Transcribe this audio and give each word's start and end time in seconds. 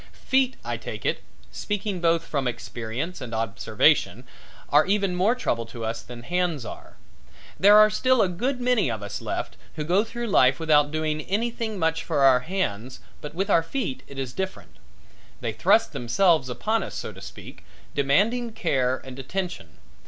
Feet, 0.25 0.55
I 0.65 0.77
take 0.77 1.05
it, 1.05 1.21
speaking 1.51 2.01
both 2.01 2.25
from 2.25 2.47
experience 2.47 3.21
and 3.21 3.35
observation, 3.35 4.23
are 4.69 4.87
even 4.87 5.13
more 5.15 5.35
trouble 5.35 5.67
to 5.67 5.85
us 5.85 6.01
than 6.01 6.23
hands 6.23 6.65
are. 6.65 6.97
There 7.59 7.77
are 7.77 7.91
still 7.91 8.23
a 8.23 8.27
good 8.27 8.59
many 8.59 8.89
of 8.89 9.03
us 9.03 9.21
left 9.21 9.57
who 9.75 9.83
go 9.83 10.03
through 10.03 10.25
life 10.25 10.59
without 10.59 10.89
doing 10.89 11.21
anything 11.27 11.77
much 11.77 12.03
for 12.03 12.21
our 12.21 12.39
hands 12.39 12.99
but 13.21 13.35
with 13.35 13.51
our 13.51 13.61
feet 13.61 14.01
it 14.07 14.17
is 14.17 14.33
different. 14.33 14.75
They 15.39 15.53
thrust 15.53 15.93
themselves 15.93 16.49
upon 16.49 16.81
us 16.81 16.95
so 16.95 17.13
to 17.13 17.21
speak, 17.21 17.63
demanding 17.93 18.53
care 18.53 19.03
and 19.05 19.19
attention. 19.19 19.77